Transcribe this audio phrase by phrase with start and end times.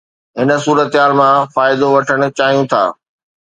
[0.39, 2.83] هن صورتحال مان فائدو وٺڻ چاهيو ٿا